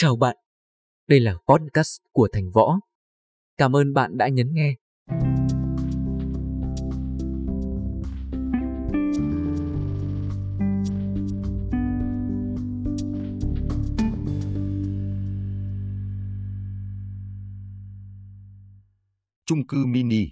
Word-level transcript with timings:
Chào 0.00 0.16
bạn, 0.16 0.36
đây 1.08 1.20
là 1.20 1.34
podcast 1.48 1.98
của 2.12 2.28
Thành 2.32 2.50
Võ. 2.50 2.78
Cảm 3.56 3.76
ơn 3.76 3.94
bạn 3.94 4.18
đã 4.18 4.28
nhấn 4.28 4.54
nghe. 4.54 4.74
Trung 19.46 19.66
cư 19.68 19.86
mini 19.86 20.26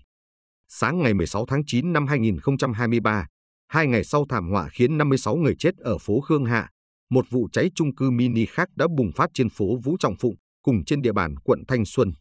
Sáng 0.68 1.02
ngày 1.02 1.14
16 1.14 1.46
tháng 1.46 1.62
9 1.66 1.92
năm 1.92 2.06
2023, 2.06 3.26
hai 3.68 3.86
ngày 3.86 4.04
sau 4.04 4.24
thảm 4.28 4.50
họa 4.50 4.68
khiến 4.68 4.98
56 4.98 5.36
người 5.36 5.54
chết 5.58 5.76
ở 5.76 5.98
phố 5.98 6.20
Khương 6.20 6.44
Hạ, 6.44 6.70
một 7.10 7.26
vụ 7.30 7.48
cháy 7.52 7.70
chung 7.74 7.94
cư 7.94 8.10
mini 8.10 8.46
khác 8.46 8.68
đã 8.76 8.86
bùng 8.96 9.12
phát 9.12 9.30
trên 9.34 9.48
phố 9.48 9.76
Vũ 9.76 9.96
Trọng 10.00 10.16
Phụng 10.16 10.34
cùng 10.62 10.84
trên 10.84 11.02
địa 11.02 11.12
bàn 11.12 11.36
quận 11.36 11.62
Thanh 11.68 11.84
Xuân. 11.84 12.12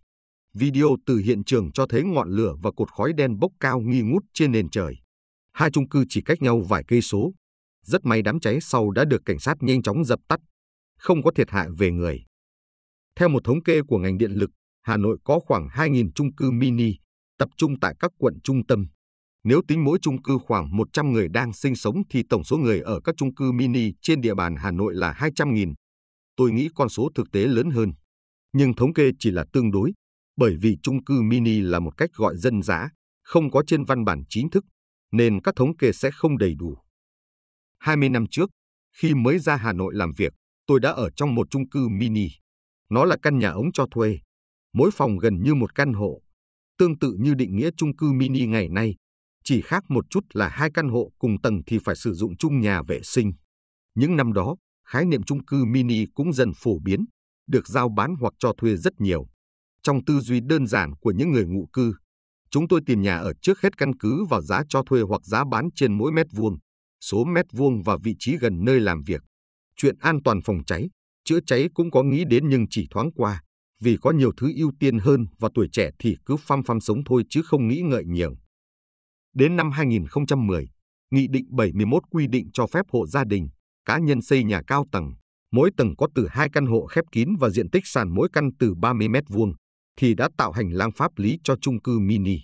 Video 0.54 0.96
từ 1.06 1.18
hiện 1.18 1.44
trường 1.44 1.72
cho 1.72 1.86
thấy 1.90 2.04
ngọn 2.04 2.30
lửa 2.30 2.56
và 2.64 2.72
cột 2.72 2.92
khói 2.92 3.14
đen 3.14 3.40
bốc 3.40 3.52
cao 3.60 3.80
nghi 3.80 4.02
ngút 4.02 4.24
trên 4.34 4.52
nền 4.52 4.70
trời. 4.70 4.96
Hai 5.54 5.72
chung 5.72 5.90
cư 5.90 6.06
chỉ 6.10 6.22
cách 6.22 6.42
nhau 6.42 6.62
vài 6.70 6.84
cây 6.88 7.02
số. 7.02 7.34
Rất 7.86 8.06
may 8.06 8.22
đám 8.22 8.40
cháy 8.40 8.58
sau 8.62 8.92
đã 8.92 9.06
được 9.06 9.22
cảnh 9.26 9.40
sát 9.40 9.58
nhanh 9.60 9.82
chóng 9.82 10.06
dập 10.06 10.20
tắt, 10.28 10.40
không 10.98 11.24
có 11.24 11.32
thiệt 11.32 11.50
hại 11.50 11.68
về 11.78 11.92
người. 11.92 12.26
Theo 13.16 13.30
một 13.30 13.44
thống 13.44 13.64
kê 13.64 13.82
của 13.82 13.98
ngành 13.98 14.18
điện 14.18 14.32
lực, 14.32 14.50
Hà 14.82 14.98
Nội 14.98 15.18
có 15.24 15.40
khoảng 15.40 15.68
2.000 15.68 16.10
chung 16.16 16.36
cư 16.36 16.52
mini, 16.52 16.94
tập 17.38 17.50
trung 17.58 17.80
tại 17.80 17.96
các 18.00 18.12
quận 18.18 18.40
trung 18.44 18.66
tâm. 18.68 18.88
Nếu 19.46 19.62
tính 19.68 19.84
mỗi 19.84 20.00
chung 20.02 20.22
cư 20.22 20.38
khoảng 20.38 20.78
100 20.78 21.12
người 21.12 21.28
đang 21.28 21.54
sinh 21.54 21.76
sống 21.76 21.96
thì 22.10 22.24
tổng 22.30 22.44
số 22.44 22.58
người 22.58 22.82
ở 22.82 23.00
các 23.04 23.16
chung 23.18 23.36
cư 23.36 23.52
mini 23.52 23.92
trên 24.02 24.22
địa 24.22 24.34
bàn 24.34 24.56
Hà 24.56 24.72
Nội 24.72 24.96
là 24.96 25.14
200.000. 25.14 25.74
Tôi 26.36 26.52
nghĩ 26.52 26.70
con 26.76 26.90
số 26.90 27.10
thực 27.16 27.32
tế 27.32 27.40
lớn 27.40 27.70
hơn. 27.70 27.94
Nhưng 28.54 28.74
thống 28.74 28.94
kê 28.94 29.12
chỉ 29.20 29.32
là 29.32 29.46
tương 29.54 29.72
đối, 29.72 29.94
bởi 30.38 30.56
vì 30.62 30.78
chung 30.84 31.04
cư 31.04 31.22
mini 31.22 31.62
là 31.62 31.80
một 31.80 31.98
cách 31.98 32.10
gọi 32.14 32.38
dân 32.38 32.62
dã, 32.62 32.90
không 33.24 33.52
có 33.52 33.64
trên 33.68 33.84
văn 33.84 34.06
bản 34.06 34.24
chính 34.30 34.50
thức, 34.50 34.66
nên 35.12 35.42
các 35.42 35.56
thống 35.56 35.78
kê 35.78 35.92
sẽ 35.92 36.10
không 36.12 36.38
đầy 36.38 36.56
đủ. 36.56 36.78
20 37.80 38.10
năm 38.10 38.26
trước, 38.32 38.50
khi 38.98 39.14
mới 39.14 39.40
ra 39.40 39.56
Hà 39.56 39.74
Nội 39.74 39.96
làm 39.96 40.12
việc, 40.18 40.34
tôi 40.68 40.80
đã 40.80 40.92
ở 40.92 41.10
trong 41.10 41.36
một 41.36 41.48
chung 41.50 41.70
cư 41.70 41.88
mini. 41.88 42.28
Nó 42.90 43.06
là 43.06 43.18
căn 43.22 43.40
nhà 43.40 43.50
ống 43.50 43.72
cho 43.72 43.86
thuê, 43.92 44.20
mỗi 44.74 44.92
phòng 44.94 45.18
gần 45.18 45.44
như 45.44 45.54
một 45.54 45.76
căn 45.76 45.94
hộ. 45.94 46.22
Tương 46.78 47.00
tự 47.00 47.16
như 47.20 47.34
định 47.34 47.56
nghĩa 47.56 47.70
chung 47.78 47.96
cư 47.96 48.12
mini 48.12 48.46
ngày 48.46 48.70
nay, 48.70 48.96
chỉ 49.48 49.62
khác 49.62 49.84
một 49.90 50.06
chút 50.10 50.24
là 50.34 50.48
hai 50.48 50.70
căn 50.74 50.90
hộ 50.90 51.12
cùng 51.20 51.42
tầng 51.42 51.62
thì 51.68 51.80
phải 51.84 51.96
sử 51.96 52.14
dụng 52.14 52.38
chung 52.38 52.60
nhà 52.60 52.82
vệ 52.88 53.00
sinh. 53.04 53.34
Những 53.96 54.16
năm 54.16 54.34
đó, 54.34 54.56
khái 54.88 55.06
niệm 55.06 55.24
chung 55.24 55.46
cư 55.46 55.66
mini 55.66 56.06
cũng 56.14 56.34
dần 56.34 56.52
phổ 56.56 56.80
biến, 56.80 57.06
được 57.48 57.68
giao 57.68 57.90
bán 57.90 58.16
hoặc 58.20 58.34
cho 58.40 58.54
thuê 58.58 58.76
rất 58.76 58.94
nhiều. 59.02 59.28
Trong 59.84 60.06
tư 60.06 60.20
duy 60.20 60.40
đơn 60.40 60.68
giản 60.68 60.96
của 61.02 61.12
những 61.12 61.32
người 61.32 61.46
ngụ 61.46 61.68
cư, 61.74 61.94
chúng 62.50 62.68
tôi 62.68 62.82
tìm 62.86 63.02
nhà 63.02 63.18
ở 63.18 63.34
trước 63.42 63.62
hết 63.62 63.78
căn 63.78 63.98
cứ 63.98 64.26
vào 64.26 64.42
giá 64.42 64.62
cho 64.70 64.84
thuê 64.84 65.02
hoặc 65.02 65.22
giá 65.26 65.44
bán 65.52 65.70
trên 65.76 65.98
mỗi 65.98 66.12
mét 66.12 66.28
vuông, 66.32 66.58
số 67.02 67.24
mét 67.26 67.46
vuông 67.52 67.84
và 67.84 67.98
vị 68.04 68.16
trí 68.20 68.38
gần 68.38 68.54
nơi 68.66 68.80
làm 68.80 69.04
việc. 69.04 69.22
Chuyện 69.76 69.96
an 70.00 70.20
toàn 70.24 70.42
phòng 70.42 70.64
cháy, 70.68 70.90
chữa 71.26 71.40
cháy 71.48 71.70
cũng 71.74 71.92
có 71.92 72.04
nghĩ 72.04 72.24
đến 72.30 72.50
nhưng 72.50 72.66
chỉ 72.70 72.88
thoáng 72.92 73.12
qua, 73.12 73.42
vì 73.82 73.98
có 74.02 74.12
nhiều 74.12 74.32
thứ 74.38 74.52
ưu 74.56 74.72
tiên 74.80 75.00
hơn 75.00 75.26
và 75.40 75.50
tuổi 75.54 75.68
trẻ 75.72 75.90
thì 76.00 76.16
cứ 76.26 76.36
phăm 76.38 76.64
phăm 76.64 76.80
sống 76.80 77.04
thôi 77.06 77.24
chứ 77.30 77.42
không 77.46 77.68
nghĩ 77.68 77.82
ngợi 77.82 78.04
nhiều. 78.06 78.36
Đến 79.36 79.56
năm 79.56 79.72
2010, 79.72 80.68
Nghị 81.12 81.28
định 81.30 81.46
71 81.50 82.04
quy 82.10 82.28
định 82.28 82.50
cho 82.54 82.68
phép 82.68 82.86
hộ 82.92 83.08
gia 83.08 83.24
đình, 83.24 83.48
cá 83.86 83.98
nhân 83.98 84.22
xây 84.22 84.44
nhà 84.44 84.62
cao 84.68 84.86
tầng, 84.92 85.14
mỗi 85.52 85.70
tầng 85.78 85.96
có 85.98 86.08
từ 86.16 86.28
hai 86.30 86.50
căn 86.54 86.66
hộ 86.66 86.86
khép 86.86 87.06
kín 87.12 87.30
và 87.40 87.50
diện 87.50 87.70
tích 87.70 87.84
sàn 87.86 88.10
mỗi 88.16 88.30
căn 88.34 88.50
từ 88.60 88.74
30 88.82 89.08
m 89.08 89.16
vuông 89.30 89.54
thì 90.00 90.14
đã 90.14 90.30
tạo 90.38 90.52
hành 90.52 90.70
lang 90.70 90.92
pháp 90.92 91.12
lý 91.16 91.38
cho 91.44 91.56
chung 91.62 91.82
cư 91.82 92.00
mini. 92.00 92.40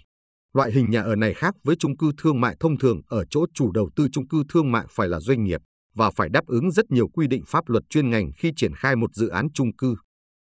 Loại 0.53 0.72
hình 0.72 0.89
nhà 0.89 1.02
ở 1.02 1.16
này 1.16 1.34
khác 1.34 1.56
với 1.64 1.75
chung 1.80 1.97
cư 1.97 2.12
thương 2.17 2.42
mại 2.42 2.56
thông 2.59 2.78
thường 2.78 3.02
ở 3.08 3.25
chỗ 3.29 3.46
chủ 3.53 3.72
đầu 3.72 3.90
tư 3.96 4.08
chung 4.12 4.28
cư 4.28 4.44
thương 4.53 4.72
mại 4.72 4.85
phải 4.90 5.08
là 5.08 5.19
doanh 5.19 5.44
nghiệp 5.44 5.62
và 5.96 6.12
phải 6.12 6.29
đáp 6.29 6.46
ứng 6.47 6.72
rất 6.72 6.91
nhiều 6.91 7.08
quy 7.08 7.28
định 7.28 7.44
pháp 7.47 7.69
luật 7.69 7.84
chuyên 7.90 8.09
ngành 8.09 8.31
khi 8.38 8.52
triển 8.56 8.73
khai 8.75 8.96
một 8.96 9.16
dự 9.16 9.28
án 9.28 9.47
chung 9.53 9.75
cư. 9.75 9.96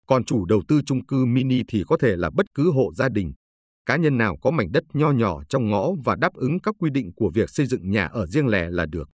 Còn 0.07 0.25
chủ 0.25 0.45
đầu 0.45 0.61
tư 0.67 0.81
chung 0.85 1.05
cư 1.05 1.25
mini 1.25 1.61
thì 1.67 1.83
có 1.87 1.97
thể 1.97 2.15
là 2.15 2.29
bất 2.35 2.45
cứ 2.53 2.71
hộ 2.71 2.93
gia 2.93 3.09
đình, 3.09 3.33
cá 3.85 3.95
nhân 3.95 4.17
nào 4.17 4.37
có 4.41 4.51
mảnh 4.51 4.71
đất 4.71 4.83
nho 4.93 5.11
nhỏ 5.11 5.43
trong 5.49 5.69
ngõ 5.69 5.91
và 6.05 6.15
đáp 6.15 6.33
ứng 6.33 6.59
các 6.59 6.75
quy 6.79 6.89
định 6.89 7.11
của 7.15 7.31
việc 7.33 7.49
xây 7.49 7.65
dựng 7.65 7.91
nhà 7.91 8.05
ở 8.05 8.25
riêng 8.25 8.47
lẻ 8.47 8.69
là 8.69 8.85
được. 8.85 9.09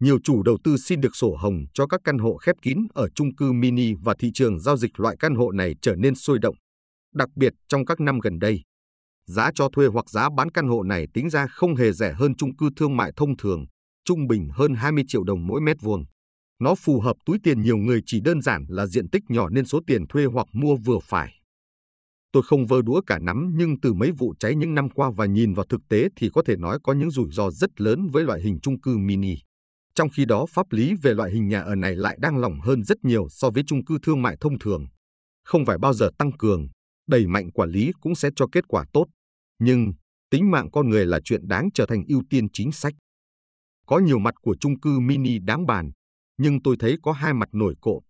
Nhiều 0.00 0.18
chủ 0.24 0.42
đầu 0.42 0.58
tư 0.64 0.76
xin 0.76 1.00
được 1.00 1.16
sổ 1.16 1.36
hồng 1.36 1.64
cho 1.74 1.86
các 1.86 2.00
căn 2.04 2.18
hộ 2.18 2.36
khép 2.36 2.56
kín 2.62 2.78
ở 2.94 3.08
chung 3.14 3.34
cư 3.36 3.52
mini 3.52 3.92
và 4.02 4.14
thị 4.18 4.30
trường 4.34 4.60
giao 4.60 4.76
dịch 4.76 5.00
loại 5.00 5.16
căn 5.18 5.34
hộ 5.34 5.50
này 5.50 5.74
trở 5.82 5.94
nên 5.94 6.14
sôi 6.14 6.38
động. 6.38 6.56
Đặc 7.14 7.28
biệt 7.36 7.52
trong 7.68 7.84
các 7.84 8.00
năm 8.00 8.18
gần 8.18 8.38
đây, 8.38 8.62
giá 9.26 9.50
cho 9.54 9.68
thuê 9.68 9.86
hoặc 9.86 10.10
giá 10.10 10.28
bán 10.36 10.50
căn 10.50 10.68
hộ 10.68 10.82
này 10.82 11.06
tính 11.14 11.30
ra 11.30 11.46
không 11.46 11.76
hề 11.76 11.92
rẻ 11.92 12.12
hơn 12.12 12.34
chung 12.36 12.56
cư 12.56 12.68
thương 12.76 12.96
mại 12.96 13.12
thông 13.16 13.36
thường, 13.36 13.64
trung 14.04 14.26
bình 14.26 14.48
hơn 14.52 14.74
20 14.74 15.04
triệu 15.08 15.24
đồng 15.24 15.46
mỗi 15.46 15.60
mét 15.60 15.76
vuông. 15.80 16.04
Nó 16.58 16.74
phù 16.74 17.00
hợp 17.00 17.16
túi 17.26 17.38
tiền 17.42 17.60
nhiều 17.60 17.76
người 17.76 18.00
chỉ 18.06 18.20
đơn 18.20 18.42
giản 18.42 18.64
là 18.68 18.86
diện 18.86 19.10
tích 19.10 19.22
nhỏ 19.28 19.48
nên 19.48 19.64
số 19.64 19.80
tiền 19.86 20.06
thuê 20.06 20.24
hoặc 20.24 20.46
mua 20.52 20.76
vừa 20.76 20.98
phải. 21.02 21.32
Tôi 22.34 22.42
không 22.42 22.66
vơ 22.66 22.82
đũa 22.82 23.00
cả 23.06 23.18
nắm 23.18 23.52
nhưng 23.56 23.80
từ 23.80 23.92
mấy 23.92 24.10
vụ 24.12 24.34
cháy 24.38 24.54
những 24.54 24.74
năm 24.74 24.90
qua 24.90 25.10
và 25.16 25.26
nhìn 25.26 25.54
vào 25.54 25.66
thực 25.68 25.80
tế 25.88 26.08
thì 26.16 26.30
có 26.32 26.42
thể 26.46 26.56
nói 26.56 26.78
có 26.82 26.92
những 26.92 27.10
rủi 27.10 27.30
ro 27.30 27.50
rất 27.50 27.80
lớn 27.80 28.08
với 28.12 28.24
loại 28.24 28.40
hình 28.42 28.58
chung 28.62 28.80
cư 28.80 28.96
mini. 28.96 29.36
Trong 29.94 30.08
khi 30.08 30.24
đó 30.24 30.46
pháp 30.50 30.72
lý 30.72 30.94
về 31.02 31.14
loại 31.14 31.30
hình 31.30 31.48
nhà 31.48 31.60
ở 31.60 31.74
này 31.74 31.96
lại 31.96 32.16
đang 32.20 32.38
lỏng 32.38 32.60
hơn 32.60 32.84
rất 32.84 33.04
nhiều 33.04 33.26
so 33.30 33.50
với 33.50 33.62
chung 33.66 33.84
cư 33.84 33.98
thương 34.02 34.22
mại 34.22 34.36
thông 34.40 34.58
thường. 34.58 34.86
Không 35.44 35.66
phải 35.66 35.78
bao 35.78 35.92
giờ 35.92 36.10
tăng 36.18 36.32
cường, 36.38 36.68
đẩy 37.08 37.26
mạnh 37.26 37.50
quản 37.50 37.70
lý 37.70 37.92
cũng 38.00 38.14
sẽ 38.14 38.30
cho 38.36 38.46
kết 38.52 38.64
quả 38.68 38.84
tốt. 38.92 39.06
Nhưng 39.58 39.92
tính 40.30 40.50
mạng 40.50 40.70
con 40.72 40.88
người 40.88 41.06
là 41.06 41.20
chuyện 41.24 41.48
đáng 41.48 41.68
trở 41.74 41.86
thành 41.86 42.04
ưu 42.08 42.22
tiên 42.30 42.48
chính 42.52 42.72
sách. 42.72 42.94
Có 43.86 43.98
nhiều 43.98 44.18
mặt 44.18 44.34
của 44.42 44.56
chung 44.60 44.80
cư 44.80 45.00
mini 45.00 45.38
đáng 45.38 45.66
bàn, 45.66 45.90
nhưng 46.38 46.62
tôi 46.62 46.76
thấy 46.78 46.96
có 47.02 47.12
hai 47.12 47.34
mặt 47.34 47.48
nổi 47.52 47.74
cộm. 47.80 48.02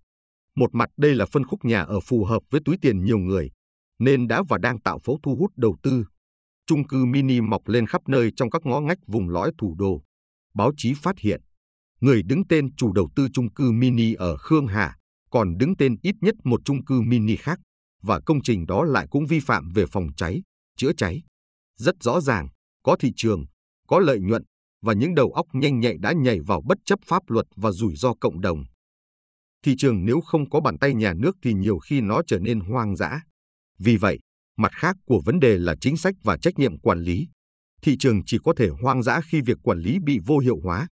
Một 0.57 0.75
mặt 0.75 0.91
đây 0.97 1.15
là 1.15 1.27
phân 1.27 1.45
khúc 1.45 1.65
nhà 1.65 1.83
ở 1.83 2.01
phù 2.01 2.25
hợp 2.25 2.43
với 2.51 2.61
túi 2.65 2.77
tiền 2.83 3.05
nhiều 3.05 3.19
người, 3.19 3.51
nên 3.99 4.29
đã 4.29 4.43
và 4.49 4.59
đang 4.59 4.81
tạo 4.81 4.99
phố 5.05 5.19
thu 5.23 5.37
hút 5.37 5.53
đầu 5.57 5.77
tư. 5.83 6.05
Trung 6.67 6.87
cư 6.89 7.05
mini 7.05 7.41
mọc 7.41 7.69
lên 7.69 7.87
khắp 7.87 8.09
nơi 8.09 8.31
trong 8.37 8.51
các 8.51 8.67
ngõ 8.67 8.81
ngách 8.81 8.99
vùng 9.07 9.29
lõi 9.29 9.53
thủ 9.59 9.75
đô. 9.79 10.03
Báo 10.55 10.73
chí 10.77 10.95
phát 10.95 11.19
hiện, 11.19 11.41
người 12.01 12.23
đứng 12.23 12.47
tên 12.49 12.75
chủ 12.77 12.93
đầu 12.93 13.09
tư 13.17 13.29
trung 13.33 13.55
cư 13.55 13.73
mini 13.73 14.15
ở 14.15 14.37
Khương 14.37 14.67
Hà 14.67 14.97
còn 15.31 15.59
đứng 15.59 15.77
tên 15.77 15.97
ít 16.03 16.15
nhất 16.21 16.35
một 16.45 16.61
trung 16.65 16.85
cư 16.85 17.01
mini 17.01 17.37
khác 17.37 17.59
và 18.03 18.21
công 18.27 18.43
trình 18.43 18.67
đó 18.67 18.85
lại 18.85 19.07
cũng 19.11 19.27
vi 19.27 19.41
phạm 19.41 19.69
về 19.75 19.85
phòng 19.93 20.07
cháy, 20.17 20.43
chữa 20.77 20.93
cháy. 20.97 21.23
Rất 21.79 21.95
rõ 22.01 22.21
ràng, 22.21 22.49
có 22.83 22.97
thị 23.01 23.13
trường, 23.17 23.45
có 23.89 23.99
lợi 23.99 24.21
nhuận 24.21 24.43
và 24.83 24.93
những 24.93 25.15
đầu 25.15 25.33
óc 25.33 25.47
nhanh 25.53 25.81
nhạy 25.81 25.97
đã 25.99 26.13
nhảy 26.13 26.41
vào 26.41 26.63
bất 26.67 26.79
chấp 26.85 26.99
pháp 27.07 27.23
luật 27.27 27.47
và 27.57 27.71
rủi 27.71 27.97
ro 27.97 28.15
cộng 28.21 28.41
đồng. 28.41 28.65
Thị 29.65 29.75
trường 29.79 30.05
nếu 30.05 30.21
không 30.21 30.51
có 30.51 30.61
bàn 30.61 30.79
tay 30.79 30.95
nhà 30.95 31.15
nước 31.17 31.37
thì 31.43 31.53
nhiều 31.53 31.79
khi 31.79 32.01
nó 32.01 32.23
trở 32.27 32.39
nên 32.39 32.61
hoang 32.61 32.97
dã. 32.97 33.21
Vì 33.79 33.97
vậy, 33.97 34.19
mặt 34.57 34.73
khác 34.75 34.97
của 35.07 35.23
vấn 35.25 35.41
đề 35.41 35.59
là 35.59 35.75
chính 35.81 35.97
sách 35.97 36.15
và 36.23 36.37
trách 36.37 36.59
nhiệm 36.59 36.79
quản 36.79 37.01
lý. 37.01 37.29
Thị 37.83 37.97
trường 37.99 38.25
chỉ 38.27 38.39
có 38.45 38.53
thể 38.57 38.69
hoang 38.69 39.03
dã 39.03 39.21
khi 39.31 39.41
việc 39.41 39.59
quản 39.63 39.79
lý 39.79 39.99
bị 40.05 40.19
vô 40.27 40.39
hiệu 40.39 40.61
hóa. 40.63 40.89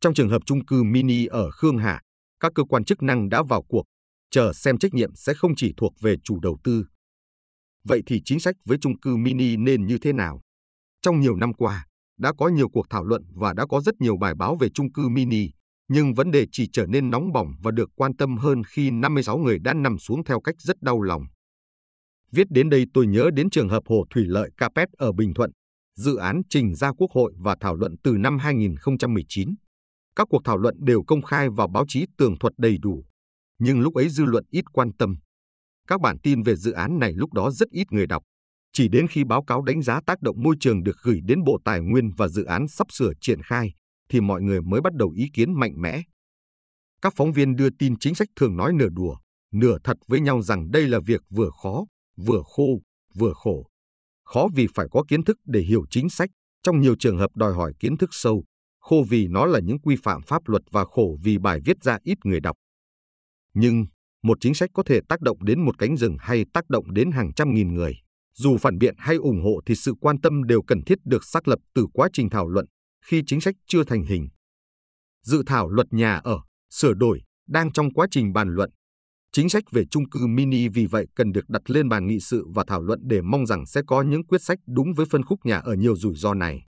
Trong 0.00 0.14
trường 0.14 0.28
hợp 0.28 0.42
chung 0.46 0.66
cư 0.66 0.82
mini 0.82 1.26
ở 1.26 1.50
Khương 1.50 1.78
Hạ, 1.78 2.00
các 2.40 2.52
cơ 2.54 2.64
quan 2.64 2.84
chức 2.84 3.02
năng 3.02 3.28
đã 3.28 3.42
vào 3.42 3.62
cuộc, 3.62 3.84
chờ 4.30 4.52
xem 4.52 4.78
trách 4.78 4.94
nhiệm 4.94 5.14
sẽ 5.14 5.34
không 5.34 5.52
chỉ 5.56 5.74
thuộc 5.76 5.92
về 6.00 6.16
chủ 6.24 6.40
đầu 6.40 6.58
tư. 6.64 6.86
Vậy 7.84 8.02
thì 8.06 8.22
chính 8.24 8.40
sách 8.40 8.54
với 8.64 8.78
chung 8.80 9.00
cư 9.00 9.16
mini 9.16 9.56
nên 9.56 9.86
như 9.86 9.98
thế 9.98 10.12
nào? 10.12 10.40
Trong 11.02 11.20
nhiều 11.20 11.36
năm 11.36 11.54
qua, 11.54 11.86
đã 12.18 12.32
có 12.38 12.48
nhiều 12.48 12.68
cuộc 12.68 12.86
thảo 12.90 13.04
luận 13.04 13.22
và 13.34 13.52
đã 13.52 13.66
có 13.66 13.80
rất 13.80 13.94
nhiều 14.00 14.16
bài 14.16 14.34
báo 14.34 14.56
về 14.56 14.68
chung 14.74 14.92
cư 14.92 15.08
mini, 15.08 15.50
nhưng 15.88 16.14
vấn 16.14 16.30
đề 16.30 16.46
chỉ 16.52 16.68
trở 16.72 16.86
nên 16.86 17.10
nóng 17.10 17.32
bỏng 17.32 17.52
và 17.62 17.70
được 17.70 17.90
quan 17.94 18.16
tâm 18.16 18.36
hơn 18.36 18.62
khi 18.64 18.90
56 18.90 19.38
người 19.38 19.58
đã 19.58 19.74
nằm 19.74 19.98
xuống 19.98 20.24
theo 20.24 20.40
cách 20.40 20.54
rất 20.58 20.82
đau 20.82 21.02
lòng. 21.02 21.22
Viết 22.32 22.46
đến 22.50 22.70
đây 22.70 22.84
tôi 22.94 23.06
nhớ 23.06 23.30
đến 23.34 23.50
trường 23.50 23.68
hợp 23.68 23.82
hồ 23.86 24.04
thủy 24.10 24.24
lợi 24.26 24.50
Capet 24.56 24.88
ở 24.92 25.12
Bình 25.12 25.34
Thuận, 25.34 25.50
dự 25.96 26.16
án 26.16 26.42
trình 26.50 26.74
ra 26.74 26.92
Quốc 26.92 27.10
hội 27.10 27.32
và 27.36 27.56
thảo 27.60 27.76
luận 27.76 27.94
từ 28.02 28.16
năm 28.18 28.38
2019. 28.38 29.54
Các 30.16 30.26
cuộc 30.30 30.42
thảo 30.44 30.58
luận 30.58 30.76
đều 30.78 31.02
công 31.06 31.22
khai 31.22 31.48
và 31.56 31.66
báo 31.66 31.84
chí 31.88 32.04
tường 32.18 32.38
thuật 32.38 32.52
đầy 32.58 32.78
đủ, 32.78 33.04
nhưng 33.58 33.80
lúc 33.80 33.94
ấy 33.94 34.08
dư 34.08 34.24
luận 34.24 34.44
ít 34.50 34.64
quan 34.72 34.90
tâm. 34.98 35.16
Các 35.88 36.00
bản 36.00 36.18
tin 36.22 36.42
về 36.42 36.56
dự 36.56 36.72
án 36.72 36.98
này 36.98 37.12
lúc 37.12 37.32
đó 37.32 37.50
rất 37.50 37.68
ít 37.70 37.92
người 37.92 38.06
đọc. 38.06 38.22
Chỉ 38.72 38.88
đến 38.88 39.06
khi 39.08 39.24
báo 39.24 39.44
cáo 39.44 39.62
đánh 39.62 39.82
giá 39.82 40.00
tác 40.06 40.22
động 40.22 40.42
môi 40.42 40.56
trường 40.60 40.82
được 40.82 40.96
gửi 41.02 41.20
đến 41.24 41.44
Bộ 41.44 41.58
Tài 41.64 41.80
nguyên 41.80 42.10
và 42.16 42.28
dự 42.28 42.44
án 42.44 42.68
sắp 42.68 42.86
sửa 42.90 43.12
triển 43.20 43.42
khai, 43.42 43.74
thì 44.08 44.20
mọi 44.20 44.42
người 44.42 44.62
mới 44.62 44.80
bắt 44.80 44.94
đầu 44.94 45.10
ý 45.10 45.26
kiến 45.32 45.60
mạnh 45.60 45.72
mẽ. 45.76 46.02
Các 47.02 47.12
phóng 47.16 47.32
viên 47.32 47.56
đưa 47.56 47.70
tin 47.78 47.98
chính 47.98 48.14
sách 48.14 48.28
thường 48.36 48.56
nói 48.56 48.72
nửa 48.72 48.88
đùa, 48.88 49.16
nửa 49.52 49.78
thật 49.84 49.96
với 50.06 50.20
nhau 50.20 50.42
rằng 50.42 50.70
đây 50.70 50.88
là 50.88 51.00
việc 51.00 51.20
vừa 51.30 51.50
khó, 51.62 51.86
vừa 52.26 52.42
khô, 52.44 52.80
vừa 53.14 53.32
khổ. 53.34 53.66
Khó 54.24 54.48
vì 54.54 54.66
phải 54.74 54.86
có 54.90 55.04
kiến 55.08 55.24
thức 55.24 55.36
để 55.44 55.60
hiểu 55.60 55.84
chính 55.90 56.10
sách, 56.10 56.30
trong 56.62 56.80
nhiều 56.80 56.96
trường 56.98 57.18
hợp 57.18 57.36
đòi 57.36 57.54
hỏi 57.54 57.72
kiến 57.80 57.96
thức 57.96 58.10
sâu, 58.12 58.44
khô 58.80 59.04
vì 59.08 59.26
nó 59.28 59.46
là 59.46 59.60
những 59.60 59.78
quy 59.78 59.96
phạm 60.02 60.22
pháp 60.22 60.48
luật 60.48 60.62
và 60.70 60.84
khổ 60.84 61.16
vì 61.22 61.38
bài 61.38 61.60
viết 61.64 61.82
ra 61.82 61.98
ít 62.02 62.18
người 62.24 62.40
đọc. 62.40 62.56
Nhưng, 63.54 63.86
một 64.22 64.38
chính 64.40 64.54
sách 64.54 64.70
có 64.74 64.82
thể 64.86 65.00
tác 65.08 65.20
động 65.20 65.44
đến 65.44 65.64
một 65.64 65.78
cánh 65.78 65.96
rừng 65.96 66.16
hay 66.20 66.44
tác 66.52 66.68
động 66.68 66.94
đến 66.94 67.10
hàng 67.10 67.32
trăm 67.34 67.54
nghìn 67.54 67.74
người. 67.74 67.94
Dù 68.34 68.56
phản 68.56 68.78
biện 68.78 68.94
hay 68.98 69.16
ủng 69.16 69.42
hộ 69.44 69.60
thì 69.66 69.74
sự 69.74 69.94
quan 70.00 70.20
tâm 70.20 70.44
đều 70.44 70.62
cần 70.62 70.82
thiết 70.86 70.98
được 71.04 71.24
xác 71.24 71.48
lập 71.48 71.58
từ 71.74 71.86
quá 71.92 72.08
trình 72.12 72.30
thảo 72.30 72.48
luận 72.48 72.66
khi 73.04 73.22
chính 73.26 73.40
sách 73.40 73.54
chưa 73.66 73.84
thành 73.84 74.02
hình. 74.02 74.28
Dự 75.22 75.42
thảo 75.46 75.68
luật 75.68 75.86
nhà 75.90 76.16
ở, 76.16 76.40
sửa 76.70 76.94
đổi, 76.94 77.22
đang 77.48 77.72
trong 77.72 77.92
quá 77.92 78.06
trình 78.10 78.32
bàn 78.32 78.48
luận. 78.54 78.70
Chính 79.32 79.48
sách 79.48 79.64
về 79.70 79.84
chung 79.90 80.10
cư 80.10 80.26
mini 80.26 80.68
vì 80.68 80.86
vậy 80.86 81.06
cần 81.14 81.32
được 81.32 81.48
đặt 81.48 81.70
lên 81.70 81.88
bàn 81.88 82.06
nghị 82.06 82.20
sự 82.20 82.46
và 82.54 82.64
thảo 82.66 82.82
luận 82.82 83.00
để 83.02 83.20
mong 83.20 83.46
rằng 83.46 83.66
sẽ 83.66 83.80
có 83.86 84.02
những 84.02 84.24
quyết 84.24 84.42
sách 84.42 84.58
đúng 84.66 84.94
với 84.96 85.06
phân 85.10 85.22
khúc 85.22 85.46
nhà 85.46 85.58
ở 85.58 85.74
nhiều 85.74 85.96
rủi 85.96 86.14
ro 86.14 86.34
này. 86.34 86.66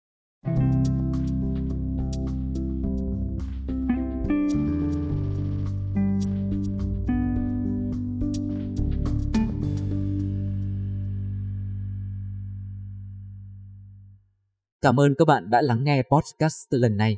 Cảm 14.82 15.00
ơn 15.00 15.16
các 15.18 15.26
bạn 15.28 15.50
đã 15.50 15.62
lắng 15.62 15.84
nghe 15.84 16.04
podcast 16.12 16.68
lần 16.70 16.98
này. 16.98 17.18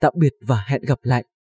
Tạm 0.00 0.12
biệt 0.16 0.32
và 0.46 0.64
hẹn 0.66 0.82
gặp 0.82 0.98
lại. 1.02 1.24